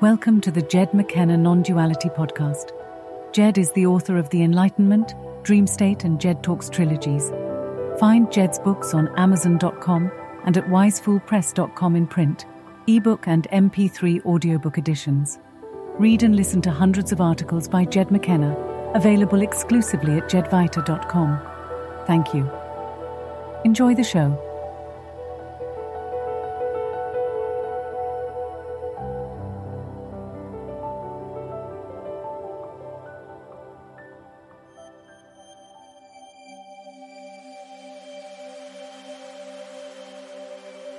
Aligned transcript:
Welcome 0.00 0.40
to 0.42 0.52
the 0.52 0.62
Jed 0.62 0.94
McKenna 0.94 1.36
Non 1.36 1.60
Duality 1.60 2.08
Podcast. 2.08 2.70
Jed 3.32 3.58
is 3.58 3.72
the 3.72 3.86
author 3.86 4.16
of 4.16 4.30
The 4.30 4.44
Enlightenment, 4.44 5.12
Dream 5.42 5.66
State, 5.66 6.04
and 6.04 6.20
Jed 6.20 6.40
Talks 6.44 6.70
trilogies. 6.70 7.32
Find 7.98 8.30
Jed's 8.30 8.60
books 8.60 8.94
on 8.94 9.12
Amazon.com 9.18 10.12
and 10.44 10.56
at 10.56 10.68
wisefoolpress.com 10.68 11.96
in 11.96 12.06
print, 12.06 12.46
ebook 12.86 13.26
and 13.26 13.48
MP3 13.50 14.24
audiobook 14.24 14.78
editions. 14.78 15.40
Read 15.98 16.22
and 16.22 16.36
listen 16.36 16.62
to 16.62 16.70
hundreds 16.70 17.10
of 17.10 17.20
articles 17.20 17.66
by 17.66 17.84
Jed 17.84 18.12
McKenna, 18.12 18.56
available 18.94 19.42
exclusively 19.42 20.18
at 20.18 20.30
jedvaita.com. 20.30 21.40
Thank 22.06 22.32
you. 22.34 22.48
Enjoy 23.64 23.96
the 23.96 24.04
show. 24.04 24.47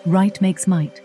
Right 0.10 0.42
Makes 0.42 0.66
Might. 0.66 1.02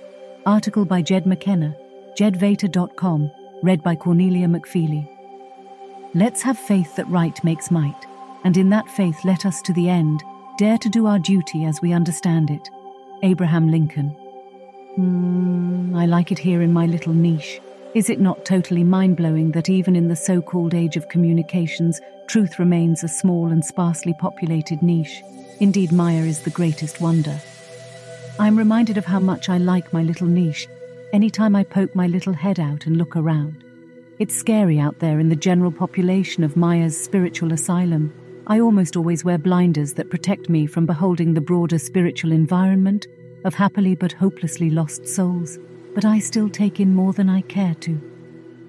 Article 0.46 0.86
by 0.86 1.02
Jed 1.02 1.26
McKenna, 1.26 1.76
jedvaita.com, 2.18 3.30
read 3.62 3.82
by 3.82 3.96
Cornelia 3.96 4.46
McFeely. 4.46 5.06
Let's 6.14 6.40
have 6.40 6.58
faith 6.58 6.96
that 6.96 7.06
right 7.08 7.44
makes 7.44 7.70
might, 7.70 8.06
and 8.44 8.56
in 8.56 8.70
that 8.70 8.88
faith 8.88 9.22
let 9.22 9.44
us 9.44 9.60
to 9.62 9.74
the 9.74 9.90
end 9.90 10.22
dare 10.56 10.78
to 10.78 10.88
do 10.88 11.06
our 11.06 11.18
duty 11.18 11.66
as 11.66 11.82
we 11.82 11.92
understand 11.92 12.48
it. 12.48 12.70
Abraham 13.22 13.70
Lincoln. 13.70 14.16
Mm, 14.98 15.94
I 15.98 16.06
like 16.06 16.32
it 16.32 16.38
here 16.38 16.62
in 16.62 16.72
my 16.72 16.86
little 16.86 17.12
niche. 17.12 17.60
Is 17.94 18.08
it 18.08 18.20
not 18.20 18.46
totally 18.46 18.84
mind 18.84 19.18
blowing 19.18 19.50
that 19.50 19.68
even 19.68 19.96
in 19.96 20.08
the 20.08 20.16
so 20.16 20.40
called 20.40 20.72
age 20.72 20.96
of 20.96 21.10
communications, 21.10 22.00
truth 22.26 22.58
remains 22.58 23.04
a 23.04 23.08
small 23.08 23.52
and 23.52 23.62
sparsely 23.62 24.14
populated 24.18 24.80
niche? 24.80 25.22
Indeed, 25.60 25.92
Maya 25.92 26.22
is 26.22 26.40
the 26.40 26.48
greatest 26.48 27.02
wonder. 27.02 27.38
I'm 28.38 28.56
reminded 28.56 28.98
of 28.98 29.04
how 29.04 29.20
much 29.20 29.48
I 29.48 29.58
like 29.58 29.92
my 29.92 30.02
little 30.02 30.26
niche 30.26 30.66
anytime 31.12 31.54
I 31.54 31.62
poke 31.62 31.94
my 31.94 32.08
little 32.08 32.32
head 32.32 32.58
out 32.58 32.86
and 32.86 32.96
look 32.96 33.14
around. 33.14 33.62
It's 34.18 34.34
scary 34.34 34.80
out 34.80 34.98
there 34.98 35.20
in 35.20 35.28
the 35.28 35.36
general 35.36 35.70
population 35.70 36.42
of 36.42 36.56
Maya's 36.56 37.00
spiritual 37.00 37.52
asylum. 37.52 38.12
I 38.48 38.58
almost 38.58 38.96
always 38.96 39.24
wear 39.24 39.38
blinders 39.38 39.94
that 39.94 40.10
protect 40.10 40.48
me 40.48 40.66
from 40.66 40.84
beholding 40.84 41.34
the 41.34 41.40
broader 41.40 41.78
spiritual 41.78 42.32
environment 42.32 43.06
of 43.44 43.54
happily 43.54 43.94
but 43.94 44.12
hopelessly 44.12 44.68
lost 44.68 45.06
souls, 45.06 45.58
but 45.94 46.04
I 46.04 46.18
still 46.18 46.50
take 46.50 46.80
in 46.80 46.92
more 46.92 47.12
than 47.12 47.28
I 47.28 47.42
care 47.42 47.74
to. 47.82 48.00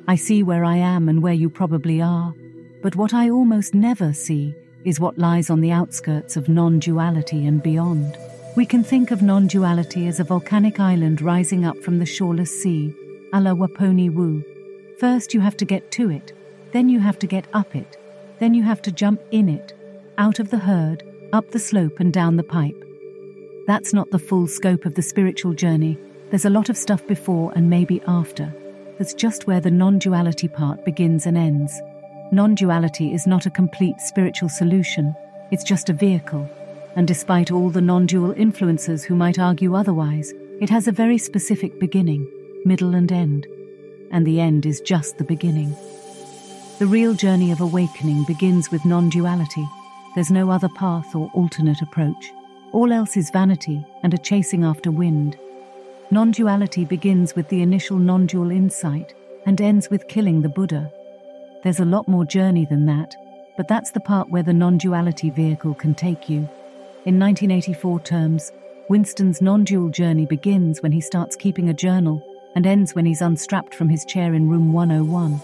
I 0.07 0.15
see 0.15 0.43
where 0.43 0.63
I 0.63 0.77
am 0.77 1.09
and 1.09 1.23
where 1.23 1.33
you 1.33 1.49
probably 1.49 2.03
are, 2.03 2.35
but 2.83 2.95
what 2.95 3.15
I 3.15 3.31
almost 3.31 3.73
never 3.73 4.13
see 4.13 4.53
is 4.83 4.99
what 4.99 5.17
lies 5.17 5.49
on 5.49 5.61
the 5.61 5.71
outskirts 5.71 6.37
of 6.37 6.49
non 6.49 6.77
duality 6.77 7.47
and 7.47 7.63
beyond. 7.63 8.15
We 8.55 8.65
can 8.65 8.85
think 8.85 9.11
of 9.11 9.21
non 9.21 9.47
duality 9.47 10.07
as 10.07 10.21
a 10.21 10.23
volcanic 10.23 10.79
island 10.79 11.21
rising 11.21 11.65
up 11.65 11.77
from 11.83 11.99
the 11.99 12.05
shoreless 12.05 12.61
sea, 12.61 12.95
a 13.33 13.41
la 13.41 13.51
Waponi 13.51 14.09
Woo. 14.09 14.45
First, 14.97 15.33
you 15.33 15.41
have 15.41 15.57
to 15.57 15.65
get 15.65 15.91
to 15.91 16.09
it, 16.09 16.31
then, 16.71 16.87
you 16.87 17.01
have 17.01 17.19
to 17.19 17.27
get 17.27 17.47
up 17.51 17.75
it, 17.75 17.97
then, 18.39 18.53
you 18.53 18.63
have 18.63 18.81
to 18.83 18.93
jump 18.93 19.19
in 19.31 19.49
it, 19.49 19.73
out 20.17 20.39
of 20.39 20.51
the 20.51 20.57
herd, 20.57 21.03
up 21.33 21.51
the 21.51 21.59
slope, 21.59 21.99
and 21.99 22.13
down 22.13 22.37
the 22.37 22.43
pipe. 22.43 22.81
That's 23.67 23.93
not 23.93 24.09
the 24.11 24.19
full 24.19 24.47
scope 24.47 24.85
of 24.85 24.95
the 24.95 25.01
spiritual 25.01 25.53
journey. 25.53 25.97
There's 26.29 26.45
a 26.45 26.49
lot 26.49 26.69
of 26.69 26.77
stuff 26.77 27.05
before 27.07 27.51
and 27.57 27.69
maybe 27.69 28.01
after. 28.07 28.53
That's 28.97 29.13
just 29.13 29.47
where 29.47 29.59
the 29.59 29.71
non 29.71 29.99
duality 29.99 30.47
part 30.47 30.85
begins 30.85 31.25
and 31.25 31.37
ends. 31.37 31.81
Non 32.31 32.55
duality 32.55 33.13
is 33.13 33.27
not 33.27 33.45
a 33.45 33.57
complete 33.61 33.99
spiritual 33.99 34.47
solution, 34.47 35.13
it's 35.51 35.65
just 35.65 35.89
a 35.89 35.93
vehicle 35.93 36.49
and 36.95 37.07
despite 37.07 37.51
all 37.51 37.69
the 37.69 37.81
non 37.81 38.05
dual 38.05 38.31
influences 38.33 39.03
who 39.03 39.15
might 39.15 39.39
argue 39.39 39.75
otherwise, 39.75 40.33
it 40.61 40.69
has 40.69 40.87
a 40.87 40.91
very 40.91 41.17
specific 41.17 41.79
beginning, 41.79 42.27
middle, 42.63 42.95
and 42.95 43.11
end. 43.11 43.47
And 44.11 44.25
the 44.25 44.39
end 44.39 44.65
is 44.65 44.81
just 44.81 45.17
the 45.17 45.23
beginning. 45.23 45.75
The 46.79 46.87
real 46.87 47.13
journey 47.13 47.51
of 47.51 47.61
awakening 47.61 48.23
begins 48.23 48.71
with 48.71 48.85
non 48.85 49.09
duality. 49.09 49.67
There's 50.13 50.31
no 50.31 50.49
other 50.49 50.69
path 50.69 51.13
or 51.15 51.29
alternate 51.33 51.81
approach. 51.81 52.31
All 52.71 52.93
else 52.93 53.17
is 53.17 53.29
vanity 53.29 53.85
and 54.03 54.13
a 54.13 54.17
chasing 54.17 54.63
after 54.63 54.91
wind. 54.91 55.37
Non 56.11 56.31
duality 56.31 56.85
begins 56.85 57.35
with 57.35 57.49
the 57.49 57.61
initial 57.61 57.97
non 57.97 58.25
dual 58.25 58.51
insight 58.51 59.13
and 59.45 59.59
ends 59.59 59.89
with 59.89 60.07
killing 60.07 60.41
the 60.41 60.49
Buddha. 60.49 60.91
There's 61.63 61.79
a 61.79 61.85
lot 61.85 62.07
more 62.07 62.25
journey 62.25 62.65
than 62.65 62.85
that, 62.85 63.15
but 63.57 63.67
that's 63.67 63.91
the 63.91 63.99
part 63.99 64.29
where 64.29 64.43
the 64.43 64.53
non 64.53 64.77
duality 64.77 65.29
vehicle 65.29 65.73
can 65.73 65.95
take 65.95 66.29
you. 66.29 66.47
In 67.05 67.19
1984 67.19 67.99
terms, 67.99 68.51
Winston's 68.89 69.39
non 69.39 69.63
dual 69.63 69.89
journey 69.89 70.25
begins 70.25 70.81
when 70.81 70.91
he 70.91 70.99
starts 70.99 71.35
keeping 71.35 71.69
a 71.69 71.73
journal 71.73 72.19
and 72.55 72.65
ends 72.65 72.95
when 72.95 73.05
he's 73.05 73.21
unstrapped 73.21 73.75
from 73.75 73.89
his 73.89 74.05
chair 74.05 74.33
in 74.33 74.49
room 74.49 74.73
101. 74.73 75.39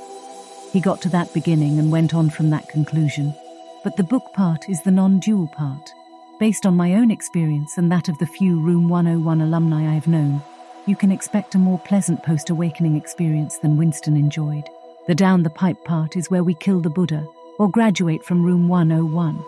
He 0.74 0.80
got 0.80 1.04
to 1.04 1.10
that 1.10 1.32
beginning 1.36 1.78
and 1.78 1.92
went 1.92 2.16
on 2.16 2.32
from 2.32 2.50
that 2.50 2.68
conclusion. 2.68 3.36
But 3.84 3.96
the 3.96 4.04
book 4.04 4.34
part 4.34 4.70
is 4.70 4.82
the 4.82 4.90
non 4.90 5.20
dual 5.20 5.50
part. 5.50 5.92
Based 6.40 6.66
on 6.66 6.76
my 6.76 6.96
own 6.96 7.12
experience 7.12 7.78
and 7.78 7.92
that 7.92 8.10
of 8.10 8.18
the 8.18 8.26
few 8.26 8.60
Room 8.60 8.90
101 8.90 9.42
alumni 9.42 9.88
I 9.88 9.94
have 9.94 10.08
known, 10.08 10.42
you 10.88 10.96
can 10.96 11.12
expect 11.12 11.54
a 11.54 11.60
more 11.60 11.78
pleasant 11.78 12.24
post 12.24 12.50
awakening 12.50 12.96
experience 12.96 13.60
than 13.60 13.78
Winston 13.78 14.18
enjoyed. 14.18 14.68
The 15.06 15.14
down 15.14 15.44
the 15.44 15.52
pipe 15.52 15.84
part 15.86 16.16
is 16.16 16.32
where 16.32 16.44
we 16.44 16.56
kill 16.56 16.82
the 16.82 16.90
Buddha 16.90 17.24
or 17.60 17.70
graduate 17.70 18.24
from 18.24 18.44
Room 18.44 18.68
101. 18.68 19.46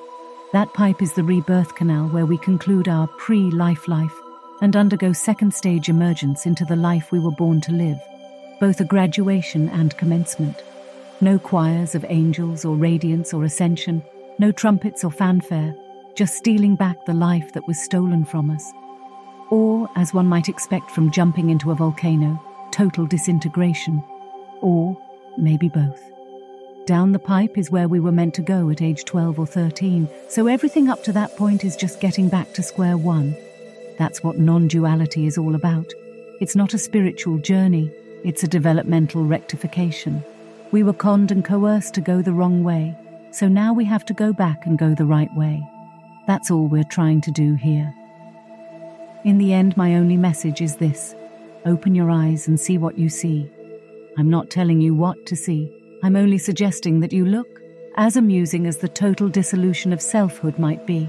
That 0.53 0.71
pipe 0.75 1.01
is 1.01 1.13
the 1.13 1.23
rebirth 1.23 1.73
canal 1.73 2.09
where 2.09 2.27
we 2.27 2.37
conclude 2.37 2.87
our 2.87 3.07
pre 3.07 3.49
life 3.49 3.87
life 3.87 4.13
and 4.61 4.75
undergo 4.75 5.11
second 5.11 5.51
stage 5.51 5.89
emergence 5.89 6.45
into 6.45 6.63
the 6.63 6.75
life 6.75 7.11
we 7.11 7.17
were 7.17 7.31
born 7.31 7.59
to 7.61 7.71
live, 7.71 7.99
both 8.59 8.79
a 8.79 8.85
graduation 8.85 9.67
and 9.69 9.97
commencement. 9.97 10.61
No 11.21 11.39
choirs 11.39 11.95
of 11.95 12.05
angels 12.07 12.65
or 12.65 12.75
radiance 12.75 13.33
or 13.33 13.43
ascension, 13.43 14.03
no 14.37 14.51
trumpets 14.51 15.03
or 15.03 15.09
fanfare, 15.09 15.73
just 16.13 16.35
stealing 16.35 16.75
back 16.75 17.03
the 17.05 17.15
life 17.15 17.53
that 17.53 17.67
was 17.67 17.81
stolen 17.81 18.23
from 18.23 18.51
us. 18.51 18.71
Or, 19.49 19.89
as 19.95 20.13
one 20.13 20.27
might 20.27 20.49
expect 20.49 20.91
from 20.91 21.09
jumping 21.09 21.49
into 21.49 21.71
a 21.71 21.75
volcano, 21.75 22.39
total 22.69 23.07
disintegration. 23.07 24.03
Or 24.61 24.95
maybe 25.35 25.67
both. 25.67 26.12
Down 26.85 27.13
the 27.13 27.19
pipe 27.19 27.57
is 27.57 27.71
where 27.71 27.87
we 27.87 28.01
were 28.01 28.11
meant 28.11 28.33
to 28.33 28.41
go 28.41 28.69
at 28.69 28.81
age 28.81 29.05
12 29.05 29.39
or 29.39 29.45
13, 29.45 30.09
so 30.27 30.47
everything 30.47 30.89
up 30.89 31.01
to 31.03 31.13
that 31.13 31.37
point 31.37 31.63
is 31.63 31.77
just 31.77 32.01
getting 32.01 32.27
back 32.27 32.51
to 32.53 32.61
square 32.61 32.97
one. 32.97 33.37
That's 33.97 34.21
what 34.21 34.37
non 34.37 34.67
duality 34.67 35.25
is 35.25 35.37
all 35.37 35.55
about. 35.55 35.93
It's 36.41 36.57
not 36.57 36.73
a 36.73 36.77
spiritual 36.77 37.37
journey, 37.37 37.89
it's 38.25 38.43
a 38.43 38.49
developmental 38.49 39.23
rectification. 39.23 40.25
We 40.71 40.83
were 40.83 40.91
conned 40.91 41.31
and 41.31 41.45
coerced 41.45 41.93
to 41.93 42.01
go 42.01 42.21
the 42.21 42.33
wrong 42.33 42.65
way, 42.65 42.97
so 43.31 43.47
now 43.47 43.71
we 43.71 43.85
have 43.85 44.03
to 44.05 44.13
go 44.13 44.33
back 44.33 44.65
and 44.65 44.77
go 44.77 44.93
the 44.93 45.05
right 45.05 45.33
way. 45.35 45.63
That's 46.27 46.51
all 46.51 46.67
we're 46.67 46.83
trying 46.83 47.21
to 47.21 47.31
do 47.31 47.55
here. 47.55 47.93
In 49.23 49.37
the 49.37 49.53
end, 49.53 49.77
my 49.77 49.95
only 49.95 50.17
message 50.17 50.61
is 50.61 50.75
this 50.75 51.15
open 51.65 51.95
your 51.95 52.11
eyes 52.11 52.49
and 52.49 52.59
see 52.59 52.77
what 52.77 52.97
you 52.97 53.07
see. 53.07 53.49
I'm 54.17 54.29
not 54.29 54.49
telling 54.49 54.81
you 54.81 54.93
what 54.93 55.25
to 55.27 55.35
see. 55.37 55.82
I'm 56.03 56.17
only 56.17 56.37
suggesting 56.37 56.99
that 56.99 57.13
you 57.13 57.25
look 57.25 57.61
as 57.95 58.17
amusing 58.17 58.67
as 58.67 58.75
the 58.75 58.89
total 58.89 59.29
dissolution 59.29 59.93
of 59.93 60.01
selfhood 60.01 60.59
might 60.59 60.85
be. 60.85 61.05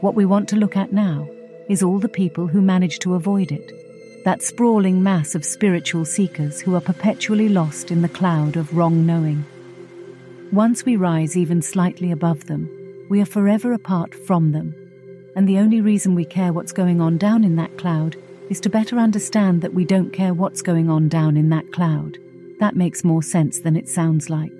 What 0.00 0.16
we 0.16 0.24
want 0.24 0.48
to 0.48 0.56
look 0.56 0.76
at 0.76 0.92
now 0.92 1.28
is 1.68 1.80
all 1.80 2.00
the 2.00 2.08
people 2.08 2.48
who 2.48 2.60
manage 2.60 2.98
to 3.00 3.14
avoid 3.14 3.52
it. 3.52 4.24
That 4.24 4.42
sprawling 4.42 5.00
mass 5.00 5.36
of 5.36 5.44
spiritual 5.44 6.04
seekers 6.04 6.60
who 6.60 6.74
are 6.74 6.80
perpetually 6.80 7.48
lost 7.48 7.92
in 7.92 8.02
the 8.02 8.08
cloud 8.08 8.56
of 8.56 8.76
wrong 8.76 9.06
knowing. 9.06 9.44
Once 10.50 10.84
we 10.84 10.96
rise 10.96 11.36
even 11.36 11.62
slightly 11.62 12.10
above 12.10 12.46
them, 12.46 12.68
we 13.08 13.20
are 13.20 13.26
forever 13.26 13.72
apart 13.72 14.12
from 14.12 14.50
them. 14.50 14.74
And 15.36 15.48
the 15.48 15.58
only 15.58 15.80
reason 15.80 16.16
we 16.16 16.24
care 16.24 16.52
what's 16.52 16.72
going 16.72 17.00
on 17.00 17.16
down 17.16 17.44
in 17.44 17.54
that 17.56 17.78
cloud 17.78 18.16
is 18.50 18.58
to 18.62 18.68
better 18.68 18.98
understand 18.98 19.62
that 19.62 19.72
we 19.72 19.84
don't 19.84 20.12
care 20.12 20.34
what's 20.34 20.62
going 20.62 20.90
on 20.90 21.08
down 21.08 21.36
in 21.36 21.48
that 21.50 21.72
cloud. 21.72 22.18
That 22.62 22.76
makes 22.76 23.02
more 23.02 23.24
sense 23.24 23.58
than 23.58 23.74
it 23.74 23.88
sounds 23.88 24.30
like. 24.30 24.52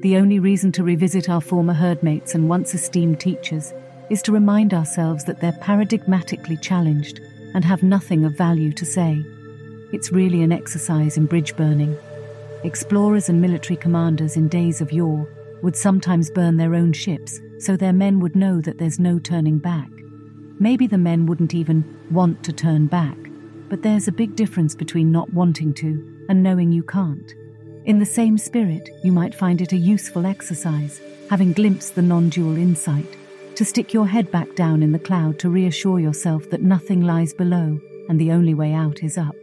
The 0.00 0.16
only 0.16 0.40
reason 0.40 0.72
to 0.72 0.82
revisit 0.82 1.28
our 1.28 1.40
former 1.40 1.72
herdmates 1.72 2.34
and 2.34 2.48
once 2.48 2.74
esteemed 2.74 3.20
teachers 3.20 3.72
is 4.10 4.22
to 4.22 4.32
remind 4.32 4.74
ourselves 4.74 5.22
that 5.26 5.40
they're 5.40 5.60
paradigmatically 5.62 6.60
challenged 6.60 7.20
and 7.54 7.64
have 7.64 7.84
nothing 7.84 8.24
of 8.24 8.36
value 8.36 8.72
to 8.72 8.84
say. 8.84 9.24
It's 9.92 10.10
really 10.10 10.42
an 10.42 10.50
exercise 10.50 11.16
in 11.16 11.26
bridge 11.26 11.54
burning. 11.54 11.96
Explorers 12.64 13.28
and 13.28 13.40
military 13.40 13.76
commanders 13.76 14.36
in 14.36 14.48
days 14.48 14.80
of 14.80 14.92
yore 14.92 15.28
would 15.62 15.76
sometimes 15.76 16.30
burn 16.30 16.56
their 16.56 16.74
own 16.74 16.92
ships 16.92 17.38
so 17.60 17.76
their 17.76 17.92
men 17.92 18.18
would 18.18 18.34
know 18.34 18.60
that 18.62 18.78
there's 18.78 18.98
no 18.98 19.20
turning 19.20 19.58
back. 19.58 19.90
Maybe 20.58 20.88
the 20.88 20.98
men 20.98 21.24
wouldn't 21.26 21.54
even 21.54 21.84
want 22.10 22.42
to 22.46 22.52
turn 22.52 22.88
back, 22.88 23.16
but 23.68 23.82
there's 23.82 24.08
a 24.08 24.18
big 24.20 24.34
difference 24.34 24.74
between 24.74 25.12
not 25.12 25.32
wanting 25.32 25.72
to 25.74 26.26
and 26.28 26.42
knowing 26.42 26.72
you 26.72 26.82
can't. 26.82 27.32
In 27.84 27.98
the 27.98 28.06
same 28.06 28.38
spirit, 28.38 28.88
you 29.02 29.12
might 29.12 29.34
find 29.34 29.60
it 29.60 29.72
a 29.72 29.76
useful 29.76 30.24
exercise, 30.24 31.02
having 31.28 31.52
glimpsed 31.52 31.94
the 31.94 32.00
non 32.00 32.30
dual 32.30 32.56
insight, 32.56 33.16
to 33.56 33.64
stick 33.64 33.92
your 33.92 34.06
head 34.06 34.30
back 34.30 34.54
down 34.54 34.82
in 34.82 34.92
the 34.92 34.98
cloud 34.98 35.38
to 35.40 35.50
reassure 35.50 36.00
yourself 36.00 36.48
that 36.48 36.62
nothing 36.62 37.02
lies 37.02 37.34
below 37.34 37.78
and 38.08 38.18
the 38.18 38.32
only 38.32 38.54
way 38.54 38.72
out 38.72 39.02
is 39.02 39.18
up. 39.18 39.36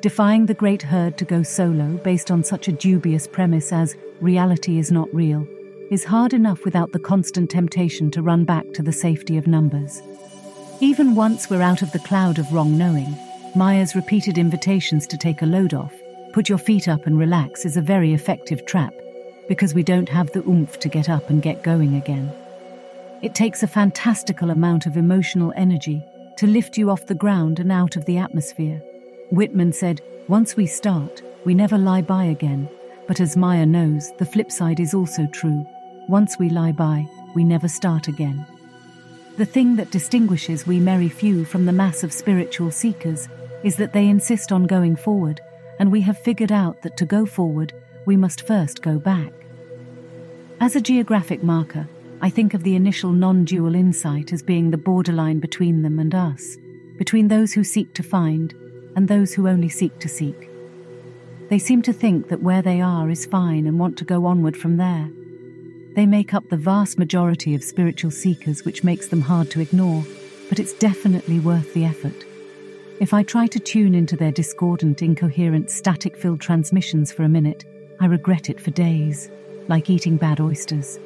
Defying 0.00 0.46
the 0.46 0.54
great 0.54 0.80
herd 0.80 1.18
to 1.18 1.26
go 1.26 1.42
solo 1.42 1.98
based 1.98 2.30
on 2.30 2.42
such 2.42 2.68
a 2.68 2.72
dubious 2.72 3.26
premise 3.26 3.70
as 3.70 3.96
reality 4.20 4.78
is 4.78 4.90
not 4.90 5.14
real 5.14 5.46
is 5.90 6.04
hard 6.04 6.32
enough 6.32 6.64
without 6.64 6.92
the 6.92 6.98
constant 6.98 7.50
temptation 7.50 8.10
to 8.10 8.22
run 8.22 8.44
back 8.44 8.64
to 8.72 8.82
the 8.82 8.92
safety 8.92 9.36
of 9.36 9.46
numbers. 9.46 10.00
Even 10.80 11.14
once 11.14 11.50
we're 11.50 11.62
out 11.62 11.82
of 11.82 11.92
the 11.92 11.98
cloud 11.98 12.38
of 12.38 12.50
wrong 12.50 12.78
knowing, 12.78 13.14
Maya's 13.54 13.94
repeated 13.94 14.38
invitations 14.38 15.06
to 15.06 15.18
take 15.18 15.42
a 15.42 15.46
load 15.46 15.74
off, 15.74 15.92
put 16.34 16.48
your 16.48 16.58
feet 16.58 16.88
up 16.88 17.06
and 17.06 17.16
relax 17.16 17.64
is 17.64 17.76
a 17.76 17.80
very 17.80 18.12
effective 18.12 18.66
trap 18.66 18.92
because 19.46 19.72
we 19.72 19.84
don't 19.84 20.08
have 20.08 20.32
the 20.32 20.42
oomph 20.48 20.80
to 20.80 20.88
get 20.88 21.08
up 21.08 21.30
and 21.30 21.40
get 21.40 21.62
going 21.62 21.94
again. 21.94 22.28
It 23.22 23.36
takes 23.36 23.62
a 23.62 23.68
fantastical 23.68 24.50
amount 24.50 24.86
of 24.86 24.96
emotional 24.96 25.52
energy 25.54 26.02
to 26.38 26.48
lift 26.48 26.76
you 26.76 26.90
off 26.90 27.06
the 27.06 27.14
ground 27.14 27.60
and 27.60 27.70
out 27.70 27.94
of 27.94 28.04
the 28.06 28.18
atmosphere. 28.18 28.82
Whitman 29.30 29.72
said, 29.72 30.00
Once 30.26 30.56
we 30.56 30.66
start, 30.66 31.22
we 31.44 31.54
never 31.54 31.78
lie 31.78 32.02
by 32.02 32.24
again. 32.24 32.68
But 33.06 33.20
as 33.20 33.36
Maya 33.36 33.64
knows, 33.64 34.10
the 34.18 34.26
flip 34.26 34.50
side 34.50 34.80
is 34.80 34.92
also 34.92 35.28
true. 35.28 35.64
Once 36.08 36.36
we 36.36 36.50
lie 36.50 36.72
by, 36.72 37.06
we 37.36 37.44
never 37.44 37.68
start 37.68 38.08
again. 38.08 38.44
The 39.36 39.46
thing 39.46 39.76
that 39.76 39.92
distinguishes 39.92 40.66
we 40.66 40.80
merry 40.80 41.08
few 41.08 41.44
from 41.44 41.64
the 41.64 41.72
mass 41.72 42.02
of 42.02 42.12
spiritual 42.12 42.72
seekers 42.72 43.28
is 43.62 43.76
that 43.76 43.92
they 43.92 44.08
insist 44.08 44.50
on 44.50 44.66
going 44.66 44.96
forward, 44.96 45.40
and 45.78 45.90
we 45.90 46.00
have 46.02 46.18
figured 46.18 46.52
out 46.52 46.82
that 46.82 46.96
to 46.96 47.06
go 47.06 47.26
forward, 47.26 47.72
we 48.06 48.16
must 48.16 48.46
first 48.46 48.82
go 48.82 48.98
back. 48.98 49.32
As 50.60 50.76
a 50.76 50.80
geographic 50.80 51.42
marker, 51.42 51.88
I 52.20 52.30
think 52.30 52.54
of 52.54 52.62
the 52.62 52.76
initial 52.76 53.12
non 53.12 53.44
dual 53.44 53.74
insight 53.74 54.32
as 54.32 54.42
being 54.42 54.70
the 54.70 54.78
borderline 54.78 55.40
between 55.40 55.82
them 55.82 55.98
and 55.98 56.14
us, 56.14 56.56
between 56.96 57.28
those 57.28 57.52
who 57.52 57.64
seek 57.64 57.92
to 57.94 58.02
find 58.02 58.54
and 58.96 59.08
those 59.08 59.34
who 59.34 59.48
only 59.48 59.68
seek 59.68 59.98
to 59.98 60.08
seek. 60.08 60.48
They 61.50 61.58
seem 61.58 61.82
to 61.82 61.92
think 61.92 62.28
that 62.28 62.42
where 62.42 62.62
they 62.62 62.80
are 62.80 63.10
is 63.10 63.26
fine 63.26 63.66
and 63.66 63.78
want 63.78 63.98
to 63.98 64.04
go 64.04 64.26
onward 64.26 64.56
from 64.56 64.76
there. 64.76 65.10
They 65.94 66.06
make 66.06 66.34
up 66.34 66.48
the 66.48 66.56
vast 66.56 66.98
majority 66.98 67.54
of 67.54 67.62
spiritual 67.62 68.10
seekers, 68.10 68.64
which 68.64 68.84
makes 68.84 69.08
them 69.08 69.20
hard 69.20 69.50
to 69.50 69.60
ignore, 69.60 70.04
but 70.48 70.58
it's 70.58 70.72
definitely 70.72 71.40
worth 71.40 71.74
the 71.74 71.84
effort. 71.84 72.24
If 73.04 73.12
I 73.12 73.22
try 73.22 73.46
to 73.48 73.60
tune 73.60 73.94
into 73.94 74.16
their 74.16 74.32
discordant, 74.32 75.02
incoherent, 75.02 75.70
static 75.70 76.16
filled 76.16 76.40
transmissions 76.40 77.12
for 77.12 77.22
a 77.22 77.28
minute, 77.28 77.62
I 78.00 78.06
regret 78.06 78.48
it 78.48 78.58
for 78.58 78.70
days, 78.70 79.28
like 79.68 79.90
eating 79.90 80.16
bad 80.16 80.40
oysters. 80.40 80.98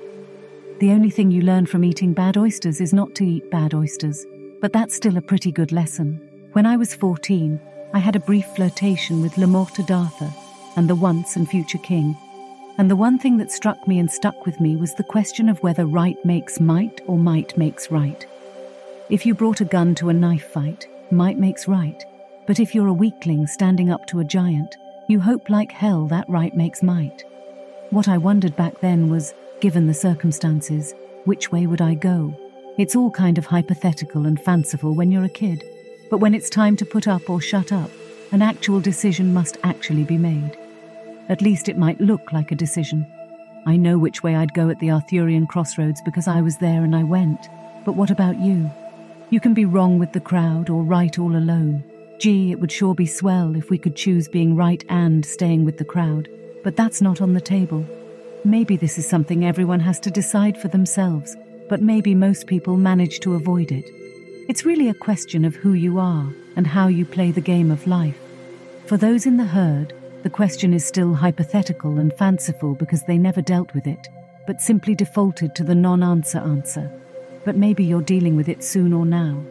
The 0.79 0.93
only 0.93 1.11
thing 1.11 1.33
you 1.33 1.43
learn 1.43 1.67
from 1.67 1.83
eating 1.83 2.13
bad 2.13 2.37
oysters 2.37 2.81
is 2.81 2.93
not 2.93 3.17
to 3.17 3.25
eat 3.25 3.51
bad 3.51 3.75
oysters, 3.75 4.25
but 4.61 4.73
that's 4.73 4.95
still 4.95 5.17
a 5.17 5.21
pretty 5.21 5.51
good 5.51 5.73
lesson. 5.73 6.21
When 6.53 6.67
I 6.67 6.77
was 6.77 6.95
14, 6.95 7.61
I 7.93 7.99
had 7.99 8.15
a 8.15 8.21
brief 8.21 8.47
flirtation 8.55 9.21
with 9.21 9.37
Le 9.37 9.49
Morte 9.49 9.85
d'Arthur 9.85 10.33
and 10.77 10.89
the 10.89 10.95
once 10.95 11.35
and 11.35 11.51
future 11.51 11.79
king. 11.79 12.17
And 12.79 12.89
the 12.89 12.95
one 12.95 13.19
thing 13.19 13.39
that 13.39 13.51
struck 13.51 13.89
me 13.89 13.99
and 13.99 14.09
stuck 14.09 14.47
with 14.47 14.61
me 14.61 14.77
was 14.77 14.95
the 14.95 15.03
question 15.03 15.49
of 15.49 15.61
whether 15.65 15.85
right 15.85 16.25
makes 16.25 16.61
might 16.61 17.01
or 17.09 17.19
might 17.19 17.59
makes 17.59 17.91
right. 17.91 18.25
If 19.11 19.27
you 19.27 19.35
brought 19.35 19.61
a 19.61 19.65
gun 19.65 19.97
to 19.97 20.11
a 20.11 20.15
knife 20.15 20.47
fight, 20.47 20.87
might 21.13 21.39
makes 21.39 21.69
right. 21.69 22.05
But 22.47 22.61
if 22.61 22.75
you're 22.75 22.89
a 22.89 22.93
weakling 22.93 23.47
standing 23.47 23.91
up 23.91 24.07
to 24.07 24.21
a 24.21 24.25
giant, 24.25 24.77
you 25.09 25.21
hope 25.21 25.51
like 25.51 25.73
hell 25.73 26.07
that 26.09 26.29
right 26.29 26.55
makes 26.55 26.83
might. 26.83 27.25
What 27.91 28.09
I 28.09 28.19
wondered 28.19 28.57
back 28.57 28.81
then 28.81 29.11
was 29.11 29.35
Given 29.61 29.89
the 29.89 29.95
circumstances, 29.95 30.95
which 31.25 31.51
way 31.51 31.67
would 31.67 31.81
I 31.81 31.95
go? 31.95 32.33
It's 32.79 32.95
all 32.95 33.11
kind 33.11 33.39
of 33.39 33.47
hypothetical 33.47 34.25
and 34.25 34.41
fanciful 34.41 34.95
when 34.95 35.11
you're 35.11 35.25
a 35.25 35.29
kid, 35.29 35.65
but 36.11 36.19
when 36.19 36.33
it's 36.33 36.49
time 36.49 36.77
to 36.77 36.85
put 36.85 37.09
up 37.09 37.29
or 37.29 37.41
shut 37.41 37.73
up, 37.73 37.91
an 38.31 38.41
actual 38.41 38.79
decision 38.79 39.35
must 39.35 39.59
actually 39.65 40.05
be 40.05 40.17
made. 40.17 40.57
At 41.29 41.43
least 41.43 41.69
it 41.69 41.77
might 41.77 42.01
look 42.01 42.33
like 42.33 42.53
a 42.53 42.57
decision. 42.57 43.05
I 43.67 43.77
know 43.77 43.99
which 43.99 44.23
way 44.23 44.37
I'd 44.37 44.55
go 44.55 44.71
at 44.71 44.79
the 44.79 44.93
Arthurian 44.93 45.49
crossroads 45.49 46.01
because 46.05 46.29
I 46.29 46.41
was 46.41 46.59
there 46.59 46.85
and 46.85 46.95
I 46.95 47.03
went. 47.03 47.49
But 47.85 47.97
what 47.97 48.11
about 48.11 48.39
you? 48.39 48.71
You 49.31 49.41
can 49.41 49.53
be 49.53 49.67
wrong 49.67 49.99
with 49.99 50.13
the 50.13 50.21
crowd 50.21 50.71
or 50.71 50.83
right 50.83 51.19
all 51.19 51.37
alone. 51.37 51.85
Gee, 52.19 52.51
it 52.51 52.61
would 52.61 52.73
sure 52.73 52.95
be 52.95 53.05
swell 53.05 53.57
if 53.57 53.69
we 53.69 53.77
could 53.77 53.95
choose 53.95 54.27
being 54.27 54.57
right 54.57 54.83
and 54.89 55.25
staying 55.25 55.67
with 55.67 55.77
the 55.77 55.85
crowd. 55.85 56.31
But 56.65 56.77
that's 56.77 57.03
not 57.03 57.21
on 57.21 57.35
the 57.35 57.41
table. 57.41 57.85
Maybe 58.43 58.75
this 58.77 58.97
is 58.97 59.07
something 59.07 59.45
everyone 59.45 59.81
has 59.81 60.01
to 60.01 60.11
decide 60.11 60.57
for 60.57 60.69
themselves, 60.69 61.37
but 61.69 61.83
maybe 61.83 62.15
most 62.15 62.47
people 62.47 62.79
manage 62.79 63.21
to 63.21 63.35
avoid 63.35 63.71
it. 63.71 63.85
It's 64.49 64.65
really 64.65 64.89
a 64.89 64.95
question 64.95 65.45
of 65.45 65.57
who 65.57 65.75
you 65.75 65.99
are 65.99 66.33
and 66.57 66.67
how 66.67 66.87
you 66.87 67.05
play 67.05 67.31
the 67.31 67.43
game 67.43 67.71
of 67.71 67.87
life. 67.87 68.19
For 68.87 68.97
those 68.97 69.27
in 69.27 69.37
the 69.37 69.45
herd, 69.45 69.93
the 70.23 70.31
question 70.31 70.73
is 70.73 70.87
still 70.87 71.13
hypothetical 71.13 71.99
and 71.99 72.15
fanciful 72.15 72.75
because 72.75 73.03
they 73.03 73.19
never 73.19 73.43
dealt 73.43 73.75
with 73.75 73.87
it, 73.87 74.09
but 74.47 74.63
simply 74.63 74.95
defaulted 74.95 75.55
to 75.57 75.65
the 75.65 75.75
non 75.75 76.03
answer 76.03 76.39
answer. 76.39 76.91
But 77.49 77.57
maybe 77.57 77.83
you're 77.83 78.03
dealing 78.03 78.37
with 78.37 78.51
it 78.51 78.63
soon 78.63 78.93
or 78.93 79.07
now. 79.07 79.43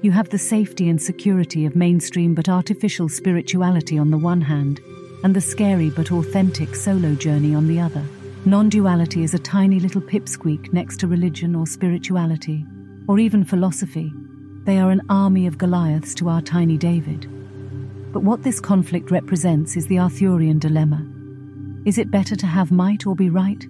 You 0.00 0.12
have 0.12 0.30
the 0.30 0.38
safety 0.38 0.88
and 0.88 0.98
security 0.98 1.66
of 1.66 1.76
mainstream 1.76 2.34
but 2.34 2.48
artificial 2.48 3.10
spirituality 3.10 3.98
on 3.98 4.10
the 4.10 4.16
one 4.16 4.40
hand, 4.40 4.80
and 5.22 5.36
the 5.36 5.40
scary 5.42 5.90
but 5.90 6.10
authentic 6.10 6.74
solo 6.74 7.14
journey 7.14 7.54
on 7.54 7.68
the 7.68 7.78
other. 7.78 8.02
Non 8.46 8.70
duality 8.70 9.22
is 9.24 9.34
a 9.34 9.38
tiny 9.38 9.78
little 9.78 10.00
pipsqueak 10.00 10.72
next 10.72 11.00
to 11.00 11.06
religion 11.06 11.54
or 11.54 11.66
spirituality, 11.66 12.64
or 13.06 13.18
even 13.18 13.44
philosophy. 13.44 14.10
They 14.64 14.78
are 14.78 14.90
an 14.90 15.02
army 15.10 15.46
of 15.46 15.58
Goliaths 15.58 16.14
to 16.14 16.30
our 16.30 16.40
tiny 16.40 16.78
David. 16.78 17.26
But 18.10 18.22
what 18.22 18.42
this 18.42 18.58
conflict 18.58 19.10
represents 19.10 19.76
is 19.76 19.86
the 19.86 19.98
Arthurian 19.98 20.58
dilemma. 20.58 21.06
Is 21.84 21.98
it 21.98 22.10
better 22.10 22.36
to 22.36 22.46
have 22.46 22.72
might 22.72 23.06
or 23.06 23.14
be 23.14 23.28
right? 23.28 23.66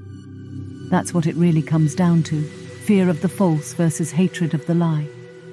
That's 0.91 1.13
what 1.13 1.27
it 1.27 1.35
really 1.35 1.63
comes 1.63 1.97
down 1.97 2.23
to 2.25 2.62
fear 2.83 3.09
of 3.09 3.21
the 3.23 3.29
false 3.29 3.75
versus 3.75 4.11
hatred 4.11 4.55
of 4.55 4.67
the 4.67 4.75
lie. 4.75 5.07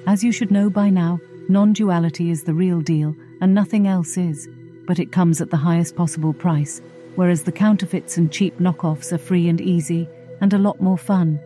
As 0.06 0.22
you 0.22 0.32
should 0.32 0.50
know 0.50 0.68
by 0.68 0.90
now, 0.90 1.20
non 1.48 1.72
duality 1.72 2.30
is 2.30 2.44
the 2.44 2.54
real 2.54 2.80
deal, 2.80 3.14
and 3.40 3.54
nothing 3.54 3.86
else 3.86 4.16
is 4.16 4.48
but 4.90 4.98
it 4.98 5.12
comes 5.12 5.40
at 5.40 5.50
the 5.50 5.56
highest 5.56 5.94
possible 5.94 6.32
price, 6.32 6.82
whereas 7.14 7.44
the 7.44 7.52
counterfeits 7.52 8.16
and 8.16 8.32
cheap 8.32 8.58
knockoffs 8.58 9.12
are 9.12 9.18
free 9.18 9.48
and 9.48 9.60
easy 9.60 10.08
and 10.40 10.52
a 10.52 10.58
lot 10.58 10.80
more 10.80 10.98
fun. 10.98 11.38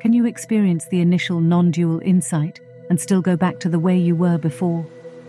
Can 0.00 0.12
you 0.12 0.26
experience 0.26 0.84
the 0.88 1.00
initial 1.00 1.38
non 1.38 1.70
dual 1.70 2.00
insight 2.00 2.58
and 2.90 3.00
still 3.00 3.22
go 3.22 3.36
back 3.36 3.60
to 3.60 3.68
the 3.68 3.78
way 3.78 3.96
you 3.96 4.16
were 4.16 4.36
before? 4.36 4.84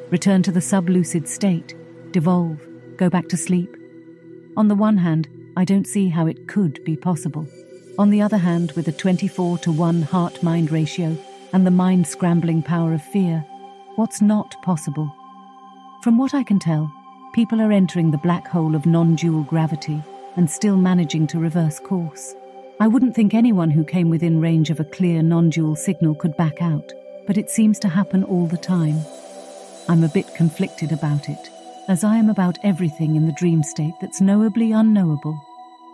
Return 0.10 0.42
to 0.42 0.52
the 0.52 0.60
sublucid 0.60 1.28
state, 1.28 1.76
devolve, 2.10 2.60
go 2.98 3.08
back 3.08 3.28
to 3.30 3.38
sleep? 3.38 3.78
On 4.58 4.68
the 4.68 4.74
one 4.74 4.98
hand, 4.98 5.28
I 5.56 5.64
don't 5.64 5.86
see 5.86 6.10
how 6.10 6.26
it 6.26 6.48
could 6.48 6.84
be 6.84 6.96
possible. 6.96 7.48
On 8.00 8.10
the 8.10 8.24
other 8.24 8.38
hand, 8.38 8.72
with 8.72 8.88
a 8.88 8.92
24 8.92 9.60
to 9.60 9.72
1 9.72 10.02
heart 10.02 10.42
mind 10.42 10.72
ratio 10.72 11.16
and 11.54 11.68
the 11.68 11.72
mind 11.72 12.08
scrambling 12.08 12.64
power 12.64 12.94
of 12.94 13.04
fear, 13.04 13.46
what's 13.96 14.24
not 14.24 14.60
possible? 14.64 15.14
From 16.02 16.18
what 16.18 16.34
I 16.34 16.42
can 16.42 16.58
tell, 16.58 16.92
People 17.32 17.62
are 17.62 17.72
entering 17.72 18.10
the 18.10 18.18
black 18.18 18.48
hole 18.48 18.76
of 18.76 18.88
non 18.88 19.16
dual 19.16 19.44
gravity 19.44 20.02
and 20.36 20.50
still 20.50 20.76
managing 20.76 21.28
to 21.28 21.40
reverse 21.40 21.80
course. 21.80 22.34
I 22.80 22.88
wouldn't 22.88 23.14
think 23.14 23.34
anyone 23.34 23.70
who 23.70 23.84
came 23.84 24.10
within 24.10 24.42
range 24.42 24.72
of 24.72 24.80
a 24.80 24.86
clear 24.86 25.22
non 25.22 25.52
dual 25.52 25.76
signal 25.76 26.16
could 26.16 26.36
back 26.38 26.60
out, 26.62 26.92
but 27.28 27.38
it 27.38 27.52
seems 27.52 27.78
to 27.80 27.90
happen 27.90 28.24
all 28.24 28.48
the 28.48 28.58
time. 28.58 29.00
I'm 29.88 30.04
a 30.04 30.10
bit 30.10 30.34
conflicted 30.34 30.92
about 30.92 31.30
it, 31.30 31.52
as 31.88 32.04
I 32.04 32.18
am 32.18 32.30
about 32.30 32.58
everything 32.64 33.16
in 33.16 33.28
the 33.28 33.34
dream 33.34 33.62
state 33.62 33.94
that's 34.02 34.22
knowably 34.22 34.72
unknowable. 34.72 35.40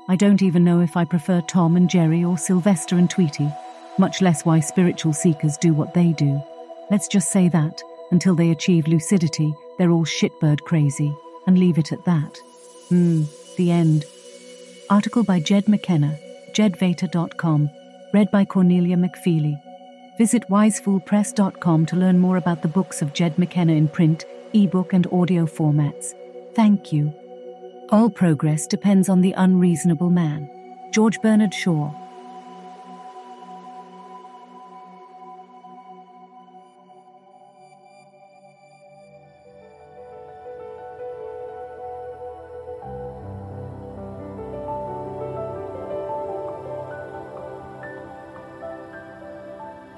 I 0.08 0.16
don't 0.16 0.44
even 0.44 0.64
know 0.64 0.82
if 0.82 0.96
I 0.96 1.04
prefer 1.04 1.42
Tom 1.42 1.76
and 1.76 1.90
Jerry 1.90 2.24
or 2.24 2.38
Sylvester 2.38 2.96
and 2.96 3.10
Tweety, 3.10 3.50
much 3.98 4.22
less 4.22 4.46
why 4.46 4.60
spiritual 4.60 5.14
seekers 5.14 5.58
do 5.58 5.74
what 5.74 5.96
they 5.96 6.14
do. 6.14 6.42
Let's 6.92 7.08
just 7.08 7.32
say 7.32 7.50
that, 7.50 7.82
until 8.12 8.36
they 8.36 8.52
achieve 8.52 8.88
lucidity, 8.88 9.52
they're 9.78 9.90
all 9.90 10.06
shitbird 10.06 10.62
crazy 10.62 11.12
and 11.48 11.58
leave 11.58 11.80
it 11.80 11.92
at 11.92 12.06
that. 12.06 12.38
Hmm, 12.90 13.24
the 13.58 13.72
end. 13.72 14.06
Article 14.92 15.24
by 15.24 15.40
Jed 15.40 15.68
McKenna, 15.68 16.20
jedvaita.com, 16.52 17.72
read 18.14 18.30
by 18.30 18.46
Cornelia 18.46 18.98
McFeely. 18.98 19.60
Visit 20.20 20.44
wisefoolpress.com 20.50 21.86
to 21.88 21.96
learn 21.96 22.20
more 22.20 22.38
about 22.38 22.62
the 22.62 22.68
books 22.68 23.02
of 23.02 23.14
Jed 23.14 23.40
McKenna 23.40 23.74
in 23.74 23.88
print, 23.88 24.26
ebook, 24.54 24.94
and 24.94 25.08
audio 25.12 25.46
formats. 25.46 26.14
Thank 26.54 26.94
you. 26.94 27.14
All 27.89 28.10
progress 28.10 28.65
depends 28.65 29.10
on 29.10 29.22
the 29.22 29.34
unreasonable 29.38 30.10
man. 30.10 30.50
George 30.92 31.22
Bernard 31.22 31.54
Shaw. 31.54 31.94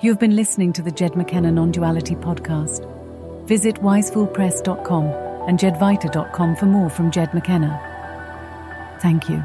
You've 0.01 0.19
been 0.19 0.35
listening 0.35 0.73
to 0.73 0.81
the 0.81 0.91
Jed 0.91 1.15
McKenna 1.15 1.51
Non 1.51 1.71
Duality 1.71 2.15
Podcast. 2.15 2.85
Visit 3.47 3.75
wisefoolpress.com 3.77 5.36
and 5.47 5.57
jedvaita.com 5.59 6.55
for 6.55 6.65
more 6.65 6.89
from 6.89 7.09
Jed 7.09 7.33
McKenna. 7.33 7.79
Thank 9.01 9.29
you. 9.29 9.43